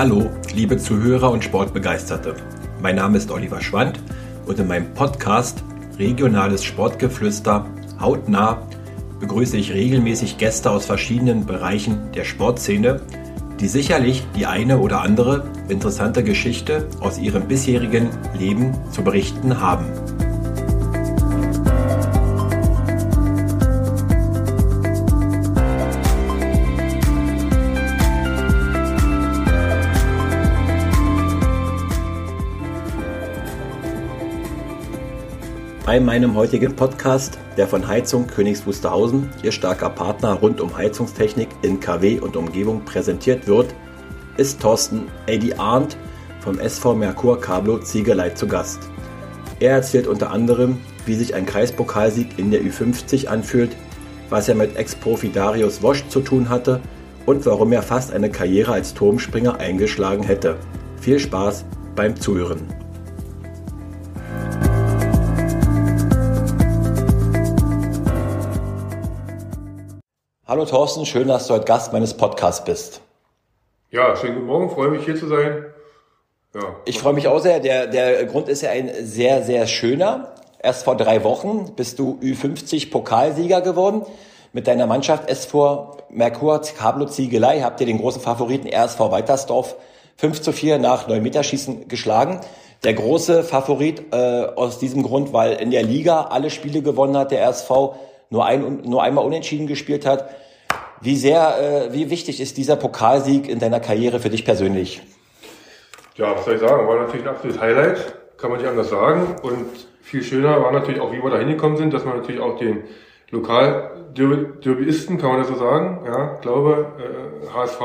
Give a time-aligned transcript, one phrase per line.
[0.00, 2.34] Hallo, liebe Zuhörer und Sportbegeisterte.
[2.80, 4.00] Mein Name ist Oliver Schwand
[4.46, 5.62] und in meinem Podcast
[5.98, 7.66] Regionales Sportgeflüster
[8.00, 8.66] hautnah
[9.20, 13.02] begrüße ich regelmäßig Gäste aus verschiedenen Bereichen der Sportszene,
[13.60, 18.08] die sicherlich die eine oder andere interessante Geschichte aus ihrem bisherigen
[18.38, 19.84] Leben zu berichten haben.
[35.90, 41.48] Bei meinem heutigen Podcast, der von Heizung Königs Wusterhausen, Ihr starker Partner rund um Heizungstechnik
[41.62, 43.74] in KW und Umgebung präsentiert wird,
[44.36, 45.96] ist Thorsten Eddie Arndt
[46.38, 48.78] vom SV Merkur Cablo Ziegeleit zu Gast.
[49.58, 53.74] Er erzählt unter anderem, wie sich ein Kreispokalsieg in der Ü50 anfühlt,
[54.28, 56.80] was er mit Ex-Profi Darius Wosch zu tun hatte
[57.26, 60.54] und warum er fast eine Karriere als Turmspringer eingeschlagen hätte.
[61.00, 61.64] Viel Spaß
[61.96, 62.79] beim Zuhören.
[70.50, 73.02] Hallo Thorsten, schön, dass du heute Gast meines Podcasts bist.
[73.92, 75.66] Ja, schönen guten Morgen, freue mich hier zu sein.
[76.52, 76.74] Ja.
[76.86, 77.60] Ich freue mich auch sehr.
[77.60, 80.34] Der, der Grund ist ja ein sehr, sehr schöner.
[80.60, 84.04] Erst vor drei Wochen bist du Ü50 Pokalsieger geworden.
[84.52, 89.76] Mit deiner Mannschaft SV Merkur Kablo Ziegelei habt ihr den großen Favoriten RSV Weitersdorf
[90.16, 92.40] 5 zu 4 nach 9 Meterschießen geschlagen.
[92.82, 97.30] Der große Favorit äh, aus diesem Grund, weil in der Liga alle Spiele gewonnen hat,
[97.30, 97.70] der RSV
[98.30, 100.30] nur, ein, nur einmal unentschieden gespielt hat.
[101.00, 105.02] Wie sehr, äh, wie wichtig ist dieser Pokalsieg in deiner Karriere für dich persönlich?
[106.16, 106.86] Ja, was soll ich sagen?
[106.86, 109.36] War natürlich ein absolutes Highlight, kann man nicht anders sagen.
[109.42, 109.66] Und
[110.02, 112.84] viel schöner war natürlich auch, wie wir da hingekommen sind, dass man natürlich auch den
[113.30, 117.80] Lokal-Derbyisten, kann man das so sagen, ja, glaube, äh, HSV,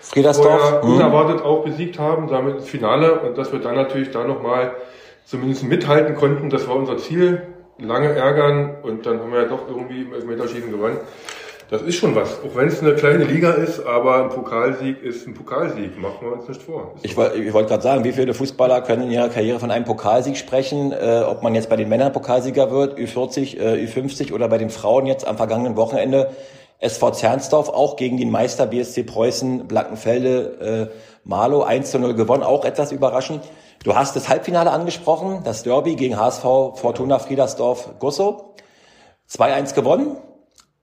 [0.00, 0.92] Friedersdorf, mhm.
[0.92, 3.20] unerwartet auch besiegt haben, damit ins Finale.
[3.20, 4.72] Und dass wir dann natürlich da nochmal
[5.24, 7.42] zumindest mithalten konnten, das war unser Ziel
[7.84, 10.98] lange ärgern und dann haben wir ja doch irgendwie im Elfmeterschießen gewonnen.
[11.72, 12.34] Das ist schon was.
[12.44, 15.98] Auch wenn es eine kleine Liga ist, aber ein Pokalsieg ist ein Pokalsieg.
[15.98, 16.92] Machen wir uns nicht vor.
[17.02, 19.86] Ich, wollte ich wollte gerade sagen, wie viele Fußballer können in ihrer Karriere von einem
[19.86, 20.92] Pokalsieg sprechen?
[20.92, 24.68] Äh, ob man jetzt bei den Männern Pokalsieger wird, Ü40, äh, Ü50 oder bei den
[24.68, 26.32] Frauen jetzt am vergangenen Wochenende
[26.80, 32.42] SV Zernsdorf auch gegen den Meister BSC Preußen Blankenfelde äh, Marlow 1 zu 0 gewonnen.
[32.42, 33.44] Auch etwas überraschend.
[33.84, 36.42] Du hast das Halbfinale angesprochen, das Derby gegen HSV
[36.76, 38.54] Fortuna Friedersdorf Gusso.
[39.28, 40.16] 2-1 gewonnen.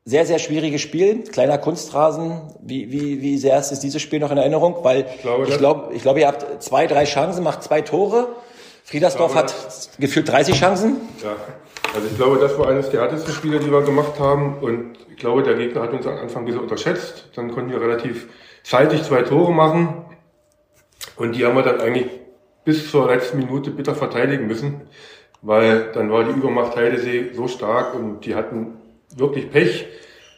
[0.04, 2.42] Sehr, sehr schwieriges Spiel, kleiner Kunstrasen.
[2.62, 4.78] Wie, wie, wie sehr ist dieses Spiel noch in Erinnerung?
[4.82, 8.28] Weil ich glaube, ich glaube, ich glaube, ihr habt zwei, drei Chancen, macht zwei Tore.
[8.84, 10.98] Friedersdorf glaube, hat gefühlt 30 Chancen.
[11.24, 11.36] Ja,
[11.94, 14.58] also ich glaube, das war eines der härtesten Spiele, die wir gemacht haben.
[14.60, 17.30] Und ich glaube, der Gegner hat uns am Anfang ein bisschen unterschätzt.
[17.36, 18.28] Dann konnten wir relativ
[18.64, 20.06] zeitig zwei Tore machen.
[21.18, 22.08] Und die haben wir dann eigentlich
[22.66, 24.82] bis zur letzten Minute bitter verteidigen müssen,
[25.42, 28.78] weil dann war die Übermacht Heidesee so stark und die hatten
[29.16, 29.88] wirklich Pech.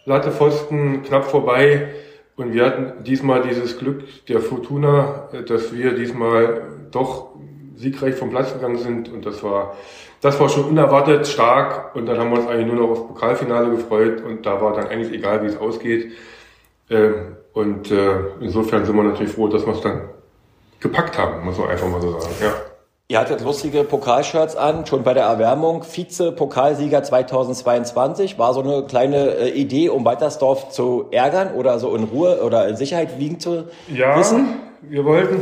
[0.05, 1.89] Latte Pfosten knapp vorbei
[2.35, 7.35] und wir hatten diesmal dieses Glück der Fortuna, dass wir diesmal doch
[7.75, 9.75] siegreich vom Platz gegangen sind und das war
[10.21, 13.71] das war schon unerwartet stark und dann haben wir uns eigentlich nur noch aufs Pokalfinale
[13.71, 16.11] gefreut und da war dann eigentlich egal, wie es ausgeht.
[16.91, 20.09] Ähm, und äh, insofern sind wir natürlich froh, dass wir es dann
[20.81, 22.35] gepackt haben, muss man einfach mal so sagen.
[22.41, 22.53] Ja.
[23.07, 25.83] Ihr hattet lustige Pokalshirts an, schon bei der Erwärmung.
[25.83, 32.05] Vize-Pokalsieger 2022 war so eine kleine äh, Idee, um Weitersdorf zu ärgern oder so in
[32.05, 34.59] Ruhe oder in Sicherheit wiegen zu ja, wissen?
[34.81, 35.41] wir wollten,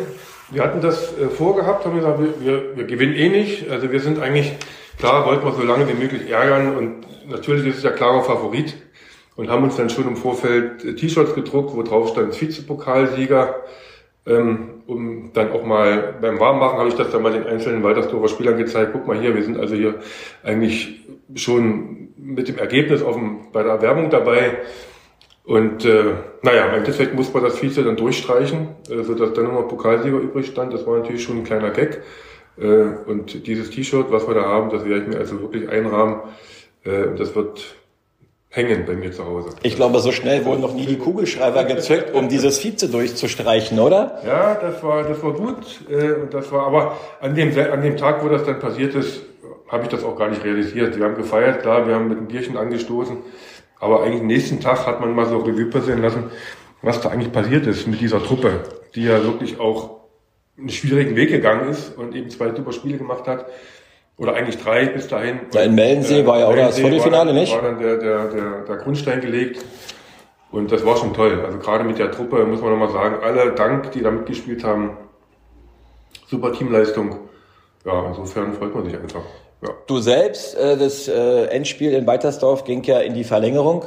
[0.52, 3.70] wir hatten das äh, vorgehabt, haben gesagt, wir, wir, wir gewinnen eh nicht.
[3.70, 4.54] Also wir sind eigentlich,
[4.98, 8.76] klar, wollten wir so lange wie möglich ärgern und natürlich ist es ja klarer Favorit
[9.36, 13.56] und haben uns dann schon im Vorfeld äh, T-Shirts gedruckt, wo drauf stand Vize-Pokalsieger.
[14.26, 18.28] Ähm, um dann auch mal beim Warmmachen habe ich das dann mal den einzelnen Waltersdorfer
[18.28, 18.92] Spielern gezeigt.
[18.94, 19.96] Guck mal hier, wir sind also hier
[20.44, 24.58] eigentlich schon mit dem Ergebnis auf dem, bei der Erwärmung dabei.
[25.46, 29.68] Und äh, naja, im Endeffekt muss man das Vize dann durchstreichen, äh, sodass dann nochmal
[29.68, 30.74] Pokalsieger übrig stand.
[30.74, 32.02] Das war natürlich schon ein kleiner Gag.
[32.58, 32.66] Äh,
[33.08, 36.18] und dieses T-Shirt, was wir da haben, das werde ich mir also wirklich einrahmen.
[36.84, 37.76] Äh, das wird
[38.50, 39.50] hängen bei mir zu Hause.
[39.62, 44.20] Ich glaube, so schnell wurden noch nie die Kugelschreiber gezückt, um dieses Vize durchzustreichen, oder?
[44.26, 45.82] Ja, das war, das war gut.
[45.90, 49.22] Äh, das war, aber an dem, an dem Tag, wo das dann passiert ist,
[49.68, 50.98] habe ich das auch gar nicht realisiert.
[50.98, 53.18] Wir haben gefeiert, klar, wir haben mit einem Bierchen angestoßen,
[53.80, 56.32] aber eigentlich nächsten Tag hat man mal so Revue passieren lassen,
[56.82, 58.62] was da eigentlich passiert ist mit dieser Truppe,
[58.96, 60.00] die ja wirklich auch
[60.58, 63.46] einen schwierigen Weg gegangen ist und eben zwei super Spiele gemacht hat
[64.20, 65.40] oder eigentlich drei bis dahin.
[65.54, 67.54] Ja, in Mellensee äh, war ja auch das Viertelfinale, nicht?
[67.54, 69.64] War dann der, der, der, der Grundstein gelegt.
[70.52, 71.44] Und das war schon toll.
[71.46, 74.98] Also gerade mit der Truppe muss man nochmal sagen, alle Dank, die da mitgespielt haben.
[76.28, 77.18] Super Teamleistung.
[77.86, 79.22] Ja, insofern freut man sich einfach.
[79.62, 79.70] Ja.
[79.88, 83.86] Du selbst, äh, das äh, Endspiel in Weitersdorf ging ja in die Verlängerung,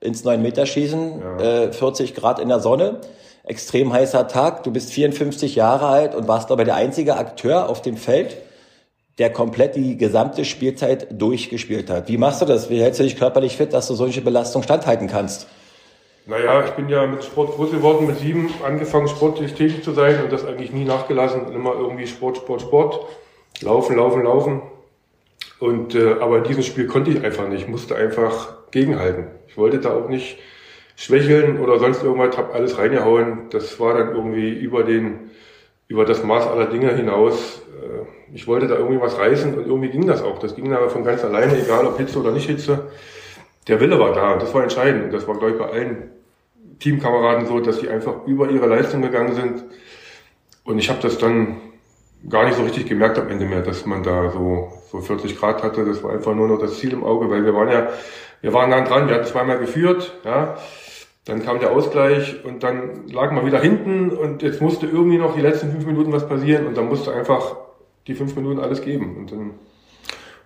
[0.00, 1.64] ins 9-Meter-Schießen, ja.
[1.64, 3.00] äh, 40 Grad in der Sonne,
[3.42, 4.62] extrem heißer Tag.
[4.62, 8.36] Du bist 54 Jahre alt und warst aber der einzige Akteur auf dem Feld,
[9.18, 12.08] der komplett die gesamte Spielzeit durchgespielt hat.
[12.08, 12.68] Wie machst du das?
[12.70, 15.46] Wie hältst du dich körperlich fit, dass du solche Belastung standhalten kannst?
[16.26, 20.22] Naja, ich bin ja mit Sport groß geworden, mit sieben angefangen sportlich tätig zu sein
[20.24, 21.52] und das eigentlich nie nachgelassen.
[21.52, 23.06] Immer irgendwie Sport, Sport, Sport.
[23.60, 24.62] Laufen, laufen, laufen.
[25.60, 29.26] Und äh, aber in diesem Spiel konnte ich einfach nicht, ich musste einfach gegenhalten.
[29.48, 30.38] Ich wollte da auch nicht
[30.96, 33.50] schwächeln oder sonst irgendwas, habe alles reingehauen.
[33.50, 35.30] Das war dann irgendwie über den
[35.88, 37.62] über das Maß aller Dinge hinaus.
[37.82, 40.38] Äh, ich wollte da irgendwie was reißen und irgendwie ging das auch.
[40.38, 42.90] Das ging aber von ganz alleine, egal ob Hitze oder nicht Hitze.
[43.68, 45.04] Der Wille war da und das war entscheidend.
[45.04, 46.10] Und das war, glaube ich, bei allen
[46.80, 49.64] Teamkameraden so, dass sie einfach über ihre Leistung gegangen sind.
[50.64, 51.60] Und ich habe das dann
[52.28, 55.62] gar nicht so richtig gemerkt am Ende mehr, dass man da so, so 40 Grad
[55.62, 55.84] hatte.
[55.84, 57.88] Das war einfach nur noch das Ziel im Auge, weil wir waren ja,
[58.40, 60.56] wir waren dann dran, wir hatten zweimal geführt, ja.
[61.24, 65.34] Dann kam der Ausgleich und dann lag man wieder hinten und jetzt musste irgendwie noch
[65.34, 67.56] die letzten fünf Minuten was passieren und dann musste einfach
[68.06, 69.52] die fünf Minuten alles geben und dann,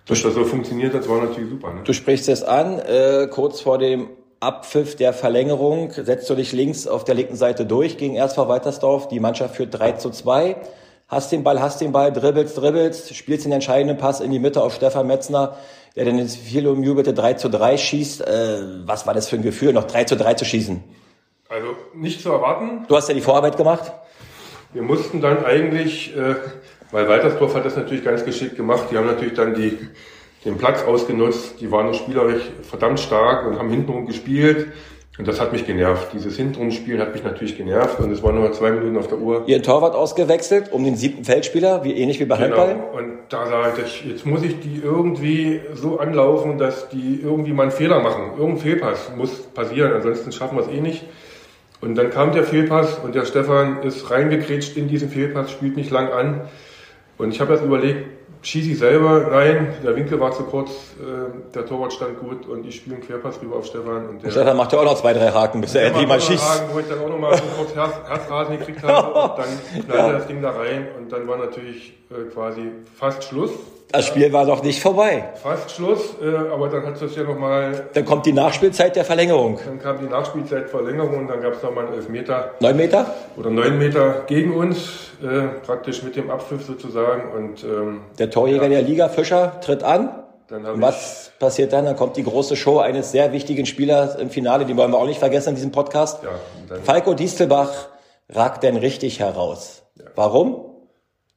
[0.05, 1.73] dass das so funktioniert, das war natürlich super.
[1.73, 1.81] Ne?
[1.83, 4.07] Du sprichst es an, äh, kurz vor dem
[4.39, 9.09] Abpfiff der Verlängerung setzt du dich links auf der linken Seite durch gegen SV Weitersdorf.
[9.09, 10.55] Die Mannschaft führt 3 zu 2.
[11.09, 14.61] Hast den Ball, hast den Ball, dribbelst, dribbelst, spielst den entscheidenden Pass in die Mitte
[14.61, 15.57] auf Stefan Metzner,
[15.95, 18.21] der dann ins viel umjubelte 3 zu 3 schießt.
[18.21, 20.83] Äh, was war das für ein Gefühl, noch 3 zu 3 zu schießen?
[21.49, 22.85] Also nicht zu erwarten.
[22.87, 23.91] Du hast ja die Vorarbeit gemacht.
[24.71, 26.35] Wir mussten dann eigentlich, äh,
[26.91, 29.77] weil Weitersdorf hat das natürlich ganz geschickt gemacht, die haben natürlich dann die
[30.45, 31.59] den Platz ausgenutzt.
[31.59, 34.71] Die waren spielerisch verdammt stark und haben hintenrum gespielt.
[35.19, 36.13] Und das hat mich genervt.
[36.13, 37.99] Dieses Hintenrumspielen hat mich natürlich genervt.
[37.99, 39.43] Und es waren nur zwei Minuten auf der Uhr.
[39.47, 42.55] Ihren Torwart ausgewechselt um den siebten Feldspieler, wie ähnlich wie bei genau.
[42.55, 42.89] Handball?
[42.93, 47.63] Und da sage ich, jetzt muss ich die irgendwie so anlaufen, dass die irgendwie mal
[47.63, 48.31] einen Fehler machen.
[48.37, 51.03] Irgendein Fehlpass muss passieren, ansonsten schaffen wir es eh nicht.
[51.81, 55.91] Und dann kam der Fehlpass und der Stefan ist reingekretscht in diesen Fehlpass, spielt nicht
[55.91, 56.41] lang an.
[57.17, 58.05] Und ich habe jetzt überlegt,
[58.41, 62.65] schieße ich selber rein, der Winkel war zu kurz, äh, der Torwart stand gut und
[62.65, 64.07] ich spiele einen Querpass rüber auf Stefan.
[64.09, 66.43] Und, der, Stefan macht ja auch noch zwei, drei Haken, bis er endlich mal schießt.
[66.43, 69.85] Haken, wo ich dann auch noch mal so kurz Herz, Herzrasen gekriegt habe und dann
[69.85, 70.11] knallte ja.
[70.13, 73.51] das Ding da rein und dann war natürlich äh, quasi fast Schluss.
[73.91, 75.29] Das Spiel war doch nicht vorbei.
[75.41, 77.87] Fast Schluss, äh, aber dann hat es ja nochmal...
[77.93, 79.59] Dann kommt die Nachspielzeit der Verlängerung.
[79.65, 82.51] Dann kam die Nachspielzeit Verlängerung und dann gab es nochmal einen Elfmeter.
[82.59, 83.15] Neun Meter?
[83.35, 84.77] Oder neun Meter gegen uns,
[85.23, 87.31] äh, praktisch mit dem Abpfiff sozusagen.
[87.31, 88.69] Und, ähm, der Torjäger ja.
[88.69, 90.23] der Liga, Fischer, tritt an.
[90.51, 91.85] Und was passiert dann?
[91.85, 95.05] Dann kommt die große Show eines sehr wichtigen Spielers im Finale, die wollen wir auch
[95.05, 96.23] nicht vergessen in diesem Podcast.
[96.23, 97.89] Ja, Falco Distelbach
[98.29, 99.83] ragt denn richtig heraus.
[99.95, 100.05] Ja.
[100.15, 100.68] Warum?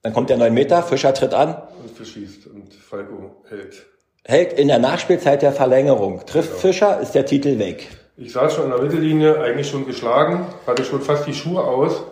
[0.03, 1.63] Dann kommt der 9 Meter, Fischer tritt an.
[1.81, 3.87] Und verschießt und Falco hält.
[4.25, 6.27] Hält in der Nachspielzeit der Verlängerung.
[6.27, 6.61] Trifft genau.
[6.61, 7.89] Fischer, ist der Titel weg.
[8.17, 12.03] Ich saß schon an der Mittellinie, eigentlich schon geschlagen, hatte schon fast die Schuhe aus.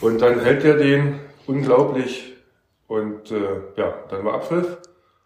[0.00, 2.34] Und dann hält er den unglaublich.
[2.88, 3.36] Und äh,
[3.76, 4.78] ja, dann war Abpfiff.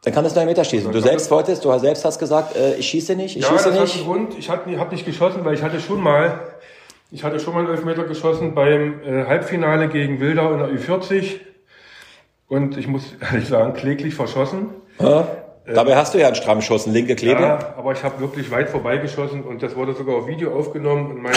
[0.04, 0.92] Dann kann es 9 Meter schießen.
[0.92, 3.80] Du selbst wolltest, du selbst hast gesagt, äh, ich schieße nicht, ich ja, schieße das
[3.80, 3.94] nicht.
[3.94, 4.38] Hat einen Grund.
[4.38, 6.40] Ich habe nicht geschossen, weil ich hatte schon mal
[7.12, 11.40] ich hatte schon mal einen Elfmeter geschossen beim äh, Halbfinale gegen Wildau in der Ü40.
[12.48, 14.70] Und ich muss ehrlich sagen, kläglich verschossen.
[14.98, 15.24] Ähm,
[15.74, 17.40] Dabei hast du ja einen strammen Schuss, einen linke Kleber.
[17.40, 21.12] Ja, aber ich habe wirklich weit vorbeigeschossen und das wurde sogar auf Video aufgenommen.
[21.12, 21.36] Und meine,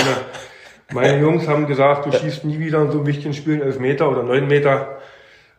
[0.94, 4.10] meine Jungs haben gesagt, du schießt nie wieder in so einem wichtigen Spiel einen Elfmeter
[4.10, 4.98] oder neun Meter.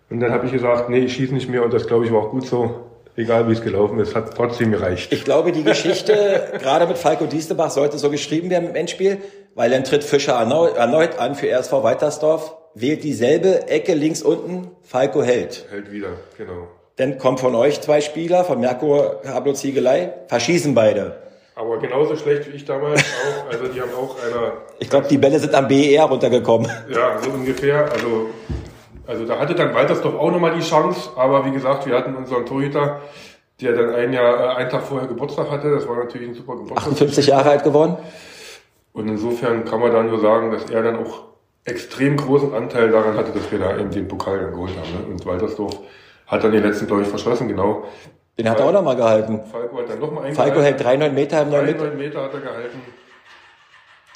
[0.09, 2.21] Und dann habe ich gesagt, nee, ich schieße nicht mehr und das glaube ich war
[2.21, 5.13] auch gut so egal wie es gelaufen ist, hat trotzdem gereicht.
[5.13, 9.19] Ich glaube, die Geschichte, gerade mit Falco Diestelbach, sollte so geschrieben werden im Endspiel,
[9.57, 15.23] weil dann tritt Fischer erneut, an für RSV Weitersdorf, wählt dieselbe Ecke links unten, Falco
[15.23, 15.67] hält.
[15.71, 16.69] Hält wieder, genau.
[16.97, 21.17] Dann kommt von euch zwei Spieler, von Merkur Hablo Ziegelei, verschießen beide.
[21.55, 23.51] Aber genauso schlecht wie ich damals auch.
[23.51, 24.53] Also die haben auch einer.
[24.79, 26.71] Ich glaube, die Bälle sind am BER runtergekommen.
[26.91, 27.91] Ja, so ungefähr.
[27.91, 28.29] Also
[29.07, 32.45] also da hatte dann Waltersdorf auch nochmal die Chance, aber wie gesagt, wir hatten unseren
[32.45, 33.01] Torhüter,
[33.61, 35.71] der dann ein Jahr, äh, einen Tag vorher Geburtstag hatte.
[35.71, 36.89] Das war natürlich ein super Geburtstag.
[36.93, 37.97] 58 Jahre alt geworden.
[38.97, 41.25] Und insofern kann man dann nur sagen, dass er dann auch
[41.65, 44.91] extrem großen Anteil daran hatte, dass wir da eben den Pokal dann geholt haben.
[44.91, 45.13] Ne?
[45.13, 45.77] Und Waltersdorf
[46.27, 47.85] hat dann den letzten, glaube ich, verschlossen, genau.
[48.39, 49.41] Den hat er auch nochmal gehalten.
[49.53, 51.85] Falco hat dann nochmal Falco hält 3,9 Meter im 9 Meter.
[51.85, 52.81] 3,9 Meter hat er gehalten.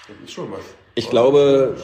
[0.09, 0.61] Das ist schon was.
[0.95, 1.77] Ich glaube,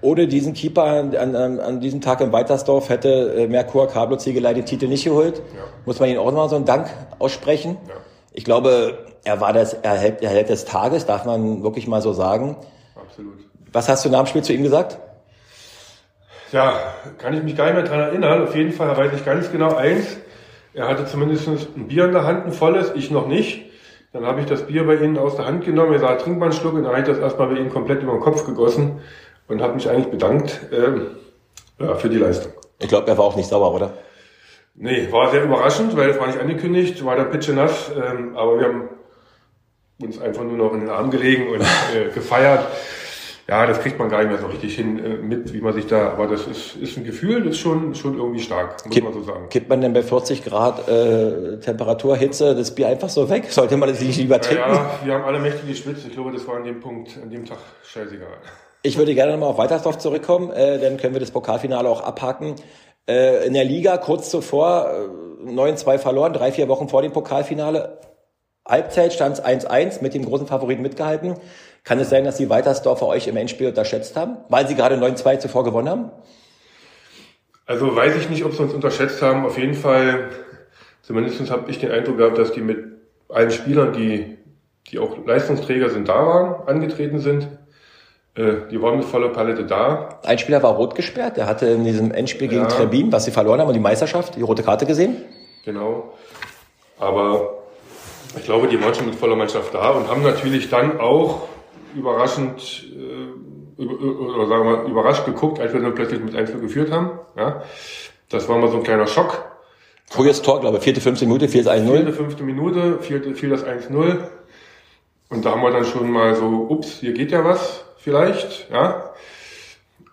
[0.00, 4.52] ohne diesen Keeper an, an, an diesem Tag in Weitersdorf hätte äh, Merkur Kablo Ziegelei
[4.52, 5.38] den Titel nicht geholt.
[5.56, 5.62] Ja.
[5.86, 7.78] Muss man ihnen auch mal so einen Dank aussprechen.
[7.88, 7.94] Ja.
[8.32, 12.56] Ich glaube, er war das Erhalt, Erhalt des Tages, darf man wirklich mal so sagen.
[12.94, 13.38] Absolut.
[13.72, 14.98] Was hast du nach dem Spiel zu ihm gesagt?
[16.50, 16.74] Ja,
[17.18, 18.42] kann ich mich gar nicht mehr dran erinnern.
[18.42, 20.18] Auf jeden Fall weiß ich ganz genau eins.
[20.74, 23.70] Er hatte zumindest ein Bier in der Hand, ein volles, ich noch nicht.
[24.12, 26.46] Dann habe ich das Bier bei Ihnen aus der Hand genommen, er sagt, trink mal
[26.46, 29.00] einen Schluck und dann habe ich das erstmal bei Ihnen komplett über den Kopf gegossen
[29.48, 31.06] und habe mich eigentlich bedankt ähm,
[31.78, 32.52] ja, für die Leistung.
[32.78, 33.94] Ich glaube, er war auch nicht sauer, oder?
[34.74, 38.66] Nee, war sehr überraschend, weil es war nicht angekündigt, war dann pitschenass, ähm, aber wir
[38.66, 38.88] haben
[40.00, 42.66] uns einfach nur noch in den Arm gelegen und äh, gefeiert
[43.48, 45.86] ja, das kriegt man gar nicht mehr so richtig hin äh, mit, wie man sich
[45.86, 49.04] da, aber das ist, ist ein Gefühl, das ist schon, schon irgendwie stark, muss Kipp,
[49.04, 49.48] man so sagen.
[49.48, 53.50] Kippt man denn bei 40 Grad äh, Temperatur, Hitze das Bier einfach so weg?
[53.50, 54.62] Sollte man das nicht lieber trinken?
[54.72, 56.06] Ja, wir haben alle mächtig geschwitzt.
[56.06, 58.38] Ich glaube, das war an dem Punkt, an dem Tag scheißegal.
[58.82, 62.54] Ich würde gerne nochmal auf Weitersdorf zurückkommen, äh, dann können wir das Pokalfinale auch abhaken.
[63.08, 64.88] Äh, in der Liga kurz zuvor
[65.44, 67.98] äh, 9-2 verloren, drei, vier Wochen vor dem Pokalfinale.
[68.66, 71.34] Halbzeit stand es 1-1 mit dem großen Favoriten mitgehalten.
[71.84, 75.38] Kann es sein, dass Sie Weitersdorfer euch im Endspiel unterschätzt haben, weil Sie gerade 9-2
[75.40, 76.10] zuvor gewonnen haben?
[77.66, 79.46] Also weiß ich nicht, ob sie uns unterschätzt haben.
[79.46, 80.30] Auf jeden Fall,
[81.02, 82.78] zumindest habe ich den Eindruck gehabt, dass die mit
[83.28, 84.36] allen Spielern, die,
[84.90, 87.48] die auch Leistungsträger sind, da waren, angetreten sind.
[88.34, 90.20] Äh, die waren mit voller Palette da.
[90.24, 91.36] Ein Spieler war rot gesperrt.
[91.36, 92.68] Der hatte in diesem Endspiel gegen ja.
[92.68, 95.16] Trebin, was sie verloren haben, und die Meisterschaft, die rote Karte gesehen.
[95.64, 96.12] Genau.
[96.98, 97.61] Aber
[98.36, 101.48] ich glaube, die waren schon mit voller Mannschaft da und haben natürlich dann auch
[101.94, 102.86] überraschend,
[103.78, 107.18] äh, oder sagen wir überrascht geguckt, als wir dann plötzlich mit 1 geführt haben.
[107.36, 107.62] Ja.
[108.28, 109.44] Das war mal so ein kleiner Schock.
[110.10, 111.86] Frühes Tor, glaube ich, vierte, fünfte Minute, fiel das 1-0.
[111.86, 114.18] Vierte, fünfte Minute, vierte, fiel das 1-0.
[115.30, 119.12] Und da haben wir dann schon mal so, ups, hier geht ja was, vielleicht, ja.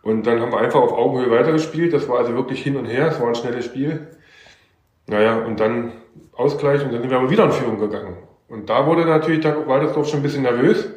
[0.01, 1.93] Und dann haben wir einfach auf Augenhöhe weitergespielt.
[1.93, 3.09] Das war also wirklich hin und her.
[3.09, 4.07] Es war ein schnelles Spiel.
[5.07, 5.91] Naja, und dann
[6.39, 8.17] Ausgleich und dann sind wir aber wieder in Führung gegangen.
[8.47, 10.89] Und da wurde natürlich dann auch Waltersdorf schon ein bisschen nervös.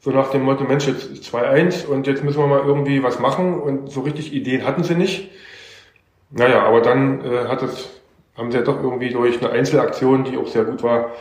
[0.00, 3.60] So nach dem Motto, Mensch, jetzt 2-1 und jetzt müssen wir mal irgendwie was machen
[3.60, 5.30] und so richtig Ideen hatten sie nicht.
[6.30, 7.88] Naja, aber dann äh, hat es,
[8.36, 11.12] haben sie ja doch irgendwie durch eine Einzelaktion, die auch sehr gut war,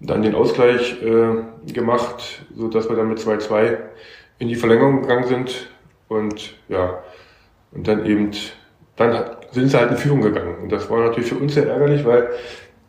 [0.00, 3.76] dann den Ausgleich äh, gemacht, so dass wir dann mit 2-2
[4.38, 5.68] in die Verlängerung gegangen sind
[6.08, 7.02] und ja,
[7.72, 8.30] und dann eben,
[8.96, 10.56] dann sind sie halt in Führung gegangen.
[10.62, 12.30] Und das war natürlich für uns sehr ärgerlich, weil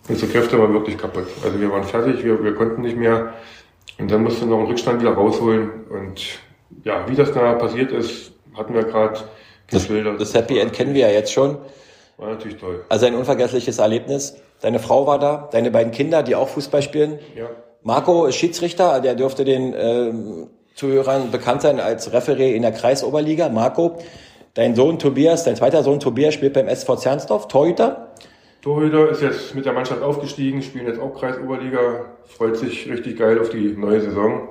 [0.07, 1.27] unsere Kräfte waren wirklich kaputt.
[1.43, 3.33] Also wir waren fertig, wir, wir konnten nicht mehr.
[3.99, 5.69] Und dann mussten wir noch einen Rückstand wieder rausholen.
[5.89, 6.39] Und
[6.83, 9.19] ja, wie das da passiert ist, hatten wir gerade
[9.67, 10.21] geschildert.
[10.21, 11.57] Das, das Happy End kennen wir ja jetzt schon.
[12.17, 12.83] War natürlich toll.
[12.89, 14.35] Also ein unvergessliches Erlebnis.
[14.61, 17.19] Deine Frau war da, deine beiden Kinder, die auch Fußball spielen.
[17.35, 17.49] Ja.
[17.83, 20.11] Marco ist Schiedsrichter, der dürfte den äh,
[20.75, 23.49] Zuhörern bekannt sein als Referee in der Kreisoberliga.
[23.49, 23.97] Marco,
[24.55, 28.06] dein Sohn Tobias, dein zweiter Sohn Tobias spielt beim SV Zernsdorf, Torhüter.
[28.67, 33.39] Torhüter ist jetzt mit der Mannschaft aufgestiegen, spielen jetzt auch Kreisoberliga, freut sich richtig geil
[33.39, 34.49] auf die neue Saison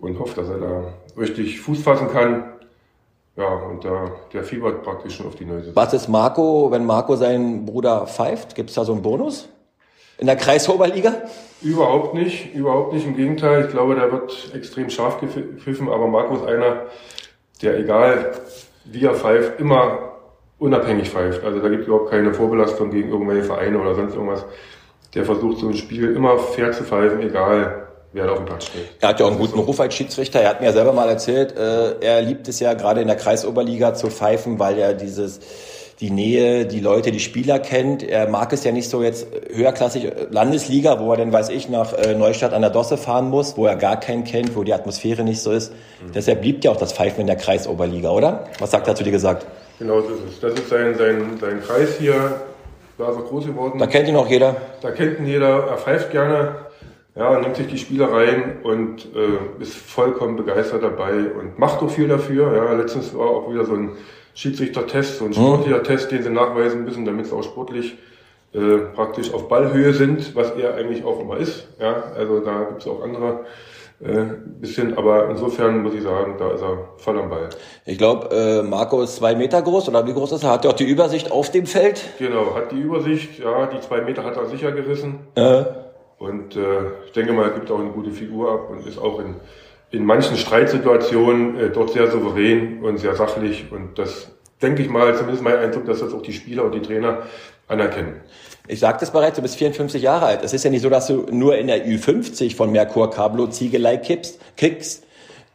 [0.00, 0.84] und hofft, dass er da
[1.16, 2.44] richtig Fuß fassen kann.
[3.36, 5.76] Ja, und da, der fiebert praktisch schon auf die neue Saison.
[5.76, 8.54] Was ist Marco, wenn Marco seinen Bruder pfeift?
[8.54, 9.48] Gibt es da so einen Bonus?
[10.18, 11.22] In der Kreisoberliga?
[11.62, 13.06] Überhaupt nicht, überhaupt nicht.
[13.06, 16.82] Im Gegenteil, ich glaube, der wird extrem scharf gepfiffen, aber Marco ist einer,
[17.62, 18.32] der egal
[18.84, 20.09] wie er pfeift, immer
[20.60, 21.42] unabhängig pfeift.
[21.42, 24.44] Also da gibt es überhaupt keine Vorbelastung gegen irgendwelche Vereine oder sonst irgendwas.
[25.14, 28.66] Der versucht so ein Spiel immer fair zu pfeifen, egal wer da auf dem Platz
[28.66, 28.88] steht.
[29.00, 30.40] Er hat ja auch einen guten Ruf als Schiedsrichter.
[30.40, 33.16] Er hat mir ja selber mal erzählt, äh, er liebt es ja gerade in der
[33.16, 35.40] Kreisoberliga zu pfeifen, weil er dieses
[36.00, 38.02] die Nähe, die Leute, die Spieler kennt.
[38.02, 41.68] Er mag es ja nicht so jetzt höherklassig äh, Landesliga, wo er dann, weiß ich,
[41.68, 44.72] nach äh, Neustadt an der Dosse fahren muss, wo er gar keinen kennt, wo die
[44.72, 45.72] Atmosphäre nicht so ist.
[45.72, 46.12] Mhm.
[46.12, 48.44] Deshalb liebt ja auch das Pfeifen in der Kreisoberliga, oder?
[48.58, 49.46] Was sagt er zu dir gesagt?
[49.80, 52.42] Genau, das ist Das ist sein, sein, sein Kreis hier.
[52.98, 53.78] Da ist er groß geworden.
[53.78, 54.56] Da kennt ihn auch jeder.
[54.82, 55.68] Da kennt ihn jeder.
[55.68, 56.54] Er pfeift gerne.
[57.16, 61.90] Ja, nimmt sich die Spieler rein und äh, ist vollkommen begeistert dabei und macht auch
[61.90, 62.54] viel dafür.
[62.54, 63.92] Ja, letztens war auch wieder so ein
[64.34, 65.34] Schiedsrichter-Test, so ein mhm.
[65.34, 67.96] sportlicher Test, den sie nachweisen müssen, damit es auch sportlich
[68.52, 71.66] äh, praktisch auf Ballhöhe sind, was er eigentlich auch immer ist.
[71.80, 73.46] Ja, also da gibt es auch andere
[74.02, 74.24] äh,
[74.60, 77.50] bisschen, aber insofern muss ich sagen, da ist er voll am Ball.
[77.84, 80.52] Ich glaube, äh, Marco ist zwei Meter groß oder wie groß ist er?
[80.52, 82.02] Hat er auch die Übersicht auf dem Feld?
[82.18, 85.20] Genau, hat die Übersicht, ja, die zwei Meter hat er sicher gerissen.
[85.34, 85.64] Äh.
[86.18, 86.60] Und äh,
[87.06, 89.36] ich denke mal, er gibt auch eine gute Figur ab und ist auch in,
[89.90, 93.70] in manchen Streitsituationen äh, dort sehr souverän und sehr sachlich.
[93.70, 94.30] Und das
[94.62, 97.18] denke ich mal, zumindest mein Eindruck, dass das auch die Spieler und die Trainer
[97.68, 98.20] anerkennen.
[98.70, 100.44] Ich sagte es bereits, du bist 54 Jahre alt.
[100.44, 103.96] Es ist ja nicht so, dass du nur in der Ü50 von Merkur Cablo Ziegelei
[103.96, 105.04] kippst, kickst.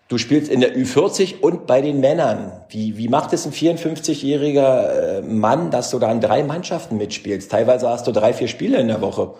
[0.09, 2.51] Du spielst in der Ü40 und bei den Männern.
[2.69, 7.49] Wie, wie macht es ein 54-jähriger äh, Mann, dass du da in drei Mannschaften mitspielst?
[7.49, 9.33] Teilweise hast du drei, vier Spiele in der Woche.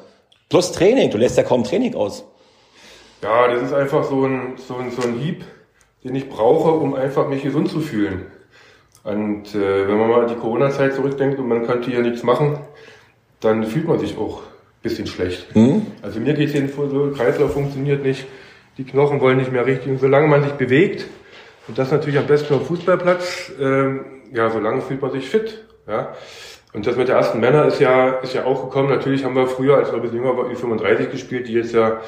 [0.49, 2.23] Plus Training, du lässt ja kaum Training aus.
[3.21, 5.43] Ja, das ist einfach so ein, so ein, so ein Hieb,
[6.03, 8.27] den ich brauche, um einfach mich gesund zu fühlen.
[9.03, 12.57] Und äh, wenn man mal an die Corona-Zeit zurückdenkt und man könnte hier nichts machen,
[13.45, 15.55] dann fühlt man sich auch ein bisschen schlecht.
[15.55, 15.87] Mhm.
[16.01, 18.25] Also mir geht es jedenfalls so, Kreislauf funktioniert nicht,
[18.77, 19.91] die Knochen wollen nicht mehr richtig.
[19.91, 21.05] Und solange man sich bewegt,
[21.67, 23.95] und das natürlich am besten am Fußballplatz, äh,
[24.33, 25.65] ja, solange fühlt man sich fit.
[25.87, 26.13] Ja.
[26.73, 28.89] Und das mit der ersten Männer ist ja, ist ja auch gekommen.
[28.89, 32.01] Natürlich haben wir früher, als wir ein bisschen jünger waren, Ü35 gespielt, die jetzt ja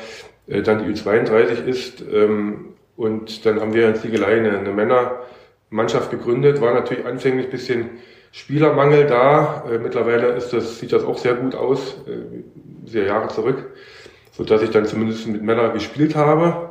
[0.47, 2.03] äh, dann die Ü32 ist.
[2.11, 6.59] Ähm, und dann haben wir in Ziegelei eine, eine Männermannschaft gegründet.
[6.61, 7.89] War natürlich anfänglich ein bisschen
[8.31, 9.63] Spielermangel da.
[9.71, 12.43] Äh, mittlerweile ist das, sieht das auch sehr gut aus, äh,
[12.89, 13.71] sehr Jahre zurück,
[14.31, 16.69] so dass ich dann zumindest mit Männern gespielt habe.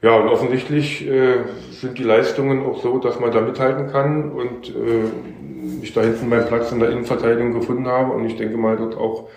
[0.00, 1.38] Ja, und offensichtlich äh,
[1.72, 6.28] sind die Leistungen auch so, dass man da mithalten kann und äh, ich da hinten
[6.28, 9.28] meinen Platz in der Innenverteidigung gefunden habe und ich denke mal dort auch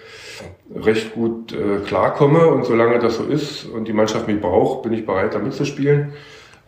[0.75, 2.47] recht gut äh, klarkomme.
[2.47, 6.13] Und solange das so ist und die Mannschaft mich braucht, bin ich bereit, da mitzuspielen.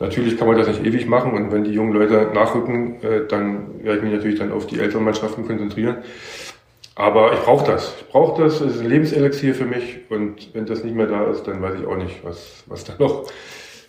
[0.03, 3.81] Natürlich kann man das nicht ewig machen und wenn die jungen Leute nachrücken, äh, dann
[3.83, 5.99] werde ich mich natürlich dann auf die älteren Mannschaften konzentrieren.
[6.95, 7.93] Aber ich brauche das.
[8.01, 8.59] Ich brauche das.
[8.59, 11.75] Es ist ein Lebenselixier für mich und wenn das nicht mehr da ist, dann weiß
[11.79, 13.27] ich auch nicht, was, was da noch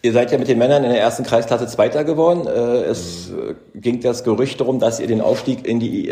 [0.02, 2.46] Ihr seid ja mit den Männern in der ersten Kreisklasse Zweiter geworden.
[2.46, 3.56] Äh, es mhm.
[3.74, 6.08] ging das Gerücht darum, dass ihr den Aufstieg in die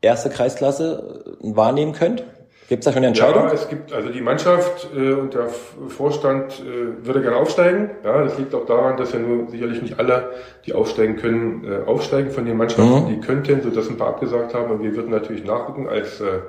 [0.00, 2.24] erste Kreisklasse wahrnehmen könnt.
[2.68, 3.44] Gibt es da schon eine Entscheidung?
[3.44, 7.90] Ja, es gibt also die Mannschaft äh, und der Vorstand äh, würde gerne aufsteigen.
[8.04, 10.32] Ja, das liegt auch daran, dass ja nur sicherlich nicht alle,
[10.66, 13.08] die aufsteigen können, äh, aufsteigen von den Mannschaften, mhm.
[13.08, 14.70] die könnten, so dass ein paar abgesagt haben.
[14.70, 16.40] Und wir würden natürlich nachrücken als äh,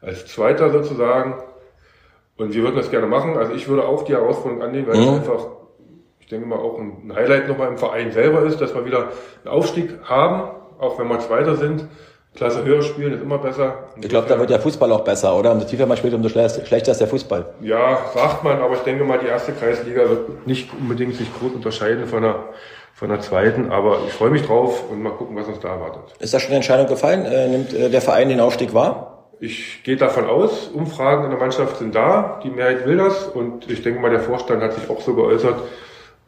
[0.00, 1.34] als Zweiter sozusagen.
[2.36, 3.36] Und wir würden das gerne machen.
[3.36, 5.02] Also ich würde auch die Herausforderung annehmen, weil mhm.
[5.02, 5.46] ich einfach
[6.32, 9.10] denke mal, auch ein Highlight nochmal im Verein selber ist, dass wir wieder
[9.44, 11.86] einen Aufstieg haben, auch wenn wir Zweiter sind.
[12.34, 13.88] Klasse höher spielen ist immer besser.
[14.00, 15.52] Ich glaube, da wird der Fußball auch besser, oder?
[15.52, 17.44] Umso tiefer man spielt, umso schlechter ist der Fußball.
[17.60, 21.52] Ja, sagt man, aber ich denke mal, die erste Kreisliga wird nicht unbedingt sich groß
[21.52, 22.36] unterscheiden von der,
[22.94, 26.02] von der zweiten, aber ich freue mich drauf und mal gucken, was uns da erwartet.
[26.20, 27.26] Ist da schon eine Entscheidung gefallen?
[27.26, 29.28] Äh, nimmt äh, der Verein den Aufstieg wahr?
[29.38, 33.70] Ich gehe davon aus, Umfragen in der Mannschaft sind da, die Mehrheit will das und
[33.70, 35.56] ich denke mal, der Vorstand hat sich auch so geäußert,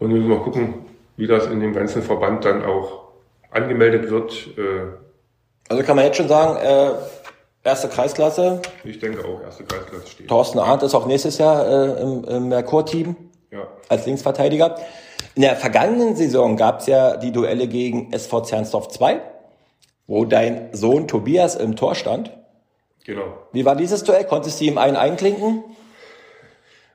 [0.01, 0.75] und wir müssen mal gucken,
[1.17, 3.05] wie das in dem ganzen Verband dann auch
[3.51, 4.49] angemeldet wird.
[5.69, 6.91] Also kann man jetzt schon sagen, äh,
[7.65, 8.61] erste Kreisklasse.
[8.85, 10.29] Ich denke auch, erste Kreisklasse steht.
[10.29, 13.17] Thorsten Arndt ist auch nächstes Jahr äh, im, im Merkur-Team
[13.51, 13.67] ja.
[13.89, 14.77] als Linksverteidiger.
[15.35, 19.21] In der vergangenen Saison gab es ja die Duelle gegen SV Zernsdorf 2,
[20.07, 22.31] wo dein Sohn Tobias im Tor stand.
[23.05, 23.39] Genau.
[23.53, 24.25] Wie war dieses Duell?
[24.25, 25.65] Konntest du ihm einen einklinken?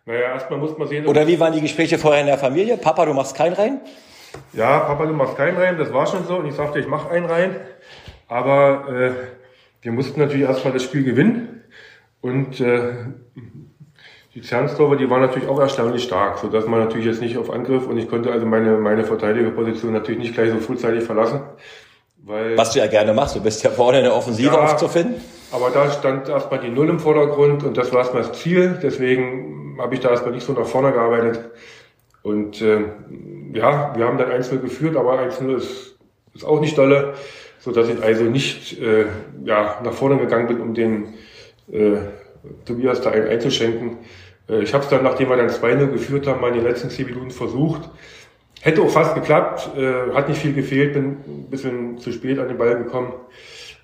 [0.06, 1.06] Naja, erstmal muss man sehen.
[1.06, 2.78] Oder wie waren die Gespräche vorher in der Familie?
[2.78, 3.82] Papa, du machst keinen rein?
[4.54, 5.78] Ja, Papa, du machst keinen rein.
[5.78, 6.38] Das war schon so.
[6.38, 7.56] Und ich sagte, ich mache einen rein.
[8.30, 9.12] Aber äh,
[9.82, 11.64] wir mussten natürlich erstmal das Spiel gewinnen.
[12.22, 12.92] Und äh,
[14.36, 17.88] die Zernsdorfer, die waren natürlich auch erstaunlich stark, sodass man natürlich jetzt nicht auf Angriff
[17.88, 21.42] und ich konnte also meine, meine Verteidigerposition natürlich nicht gleich so frühzeitig verlassen.
[22.18, 25.16] Weil, Was du ja gerne machst, du bist ja vorne in der Offensive ja, aufzufinden.
[25.52, 28.78] Aber da stand erstmal die Null im Vordergrund und das war erstmal das Ziel.
[28.84, 31.50] Deswegen habe ich da erstmal nicht so nach vorne gearbeitet.
[32.22, 32.82] Und äh,
[33.54, 35.98] ja, wir haben dann 1-0 geführt, aber 1-0 ist,
[36.36, 37.16] ist auch nicht dolle,
[37.60, 39.06] so dass ich also nicht äh,
[39.44, 41.14] ja, nach vorne gegangen bin, um den
[41.72, 41.98] äh,
[42.66, 43.98] Tobias da einen einzuschenken.
[44.50, 46.90] Äh, ich habe es dann, nachdem wir dann 2-0 geführt haben, mal in den letzten
[46.90, 47.90] 10 Minuten versucht.
[48.62, 52.48] Hätte auch fast geklappt, äh, hat nicht viel gefehlt, bin ein bisschen zu spät an
[52.48, 53.14] den Ball gekommen.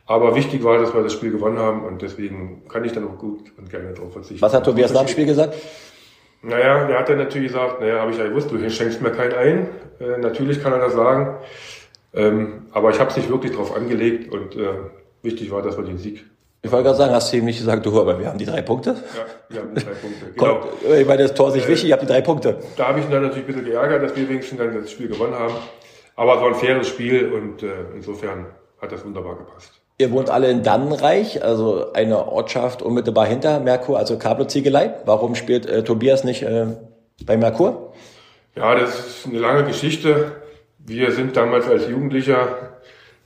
[0.08, 3.18] Aber wichtig war, dass wir das Spiel gewonnen haben und deswegen kann ich dann auch
[3.18, 4.42] gut und gerne darauf verzichten.
[4.42, 5.56] Was hat Tobias nach dem Spiel gesagt?
[6.44, 9.34] Naja, der hat dann natürlich gesagt, naja, habe ich ja gewusst, du schenkst mir keinen
[9.34, 9.68] ein.
[10.00, 11.38] Äh, natürlich kann er das sagen.
[12.16, 14.70] Ähm, aber ich habe es nicht wirklich darauf angelegt und äh,
[15.22, 16.26] wichtig war, dass wir den Sieg.
[16.62, 18.62] Ich wollte gerade sagen, hast du ihm nicht gesagt, du, aber wir haben die drei
[18.64, 18.92] Punkte?
[18.92, 20.26] Ja, wir haben die drei Punkte.
[20.36, 21.00] Genau.
[21.00, 22.58] ich meine, das Tor ist nicht äh, wichtig, ihr habt die drei Punkte.
[22.76, 25.08] Da habe ich ihn dann natürlich ein bisschen geärgert, dass wir wenigstens dann das Spiel
[25.08, 25.54] gewonnen haben.
[26.16, 28.48] Aber es war ein faires Spiel und äh, insofern
[28.82, 29.74] hat das wunderbar gepasst.
[29.98, 34.96] Ihr wohnt alle in Dannenreich, also eine Ortschaft unmittelbar hinter Merkur, also Cablo-Ziegelei.
[35.06, 36.66] Warum spielt äh, Tobias nicht äh,
[37.26, 37.94] bei Merkur?
[38.56, 40.32] Ja, das ist eine lange Geschichte.
[40.88, 42.78] Wir sind damals als Jugendlicher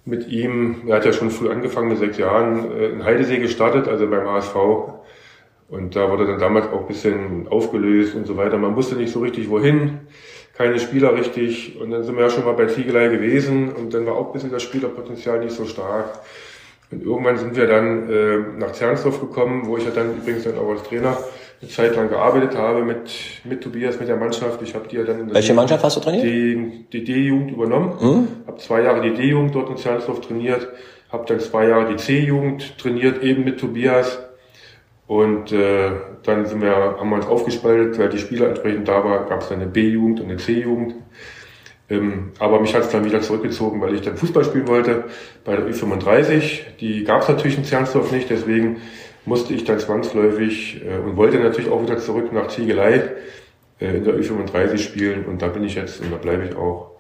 [0.06, 3.90] mit ihm, er hat ja schon früh angefangen, mit sechs Jahren, äh, in Heidesee gestartet,
[3.90, 4.56] also beim HSV.
[5.68, 8.58] Und da wurde dann damals auch ein bisschen aufgelöst und so weiter.
[8.58, 10.00] Man wusste nicht so richtig, wohin,
[10.56, 11.78] keine Spieler richtig.
[11.80, 14.34] Und dann sind wir ja schon mal bei Ziegelei gewesen und dann war auch ein
[14.34, 16.22] bisschen das Spielerpotenzial nicht so stark.
[16.92, 20.58] Und irgendwann sind wir dann äh, nach Zernsdorf gekommen, wo ich ja dann übrigens dann
[20.58, 21.18] auch als Trainer
[21.62, 23.12] eine Zeit lang gearbeitet habe mit,
[23.44, 24.62] mit Tobias, mit der Mannschaft.
[24.62, 26.24] Ich habe die ja dann Welche Mannschaft hast du trainiert?
[26.24, 27.94] Die, die D-Jugend übernommen.
[28.00, 28.28] Mhm.
[28.48, 30.68] Habe zwei Jahre die D-Jugend dort in Zernsdorf trainiert.
[31.12, 34.20] Habe dann zwei Jahre die C-Jugend trainiert, eben mit Tobias.
[35.08, 35.92] Und äh,
[36.24, 39.50] dann sind wir, haben wir uns aufgespaltet, weil die Spieler entsprechend da war, gab es
[39.50, 40.96] dann eine B-Jugend und eine C-Jugend.
[41.90, 45.06] Ähm, aber mich hat es dann wieder zurückgezogen, weil ich dann Fußball spielen wollte
[45.44, 46.62] bei der Ü35.
[46.80, 48.78] Die gab es natürlich in Zernsdorf nicht, deswegen
[49.30, 53.12] musste ich dann zwangsläufig äh, und wollte natürlich auch wieder zurück nach Ziegelei
[53.80, 56.92] äh, in der Ü35 spielen und da bin ich jetzt und da bleibe ich auch.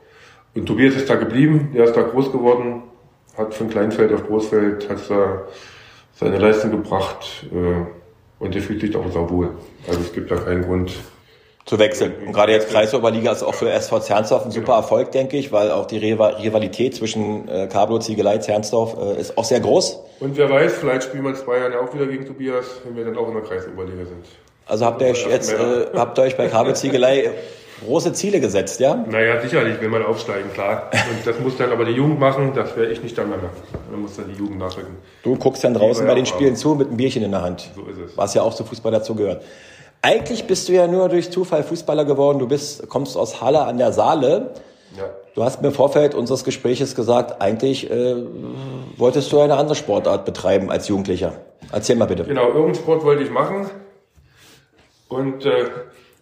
[0.53, 2.83] Und Tobias ist da geblieben, der ist da groß geworden,
[3.35, 5.47] hat von Kleinfeld auf Großfeld, hat da
[6.13, 9.49] seine Leistung gebracht äh, und der fühlt sich auch sehr wohl.
[9.87, 10.93] Also es gibt da keinen Grund,
[11.69, 12.13] zu wechseln.
[12.25, 14.73] Und gerade jetzt Kreisoberliga ist auch für SV Zernsdorf ein super.
[14.73, 19.43] Erfolg, denke ich, weil auch die Rivalität zwischen äh, Cablo, Ziegelei, Zernsdorf äh, ist auch
[19.43, 19.99] sehr groß.
[20.19, 22.95] Und wer weiß, vielleicht spielen wir in zwei Jahren ja auch wieder gegen Tobias, wenn
[22.95, 24.25] wir dann auch in der Kreisoberliga sind.
[24.65, 27.29] Also habt ihr euch jetzt, äh, habt ihr euch bei Cablo Ziegelei
[27.85, 28.95] große Ziele gesetzt, ja?
[29.07, 30.89] Naja, sicherlich will man aufsteigen, klar.
[30.91, 33.47] Und das muss dann aber die Jugend machen, das werde ich nicht dann machen.
[33.91, 34.95] Dann muss dann die Jugend nachrücken.
[35.21, 37.69] Du guckst dann draußen bei den Spielen zu mit einem Bierchen in der Hand.
[37.75, 38.17] So ist es.
[38.17, 39.43] Was ja auch zu Fußball dazu gehört.
[40.01, 42.39] Eigentlich bist du ja nur durch Zufall Fußballer geworden.
[42.39, 44.51] Du bist, kommst aus Halle an der Saale.
[44.97, 45.09] Ja.
[45.35, 48.15] Du hast mir im Vorfeld unseres Gespräches gesagt, eigentlich äh,
[48.97, 51.33] wolltest du eine andere Sportart betreiben als Jugendlicher.
[51.71, 52.23] Erzähl mal bitte.
[52.23, 53.69] Genau, irgendeinen Sport wollte ich machen.
[55.07, 55.65] Und äh,